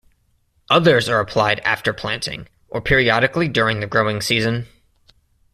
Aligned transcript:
Others 0.71 1.07
are 1.09 1.19
applied 1.19 1.59
after 1.59 1.93
planting, 1.93 2.47
or 2.69 2.81
periodically 2.81 3.47
during 3.47 3.81
the 3.81 3.85
growing 3.85 4.19
season. 4.19 4.65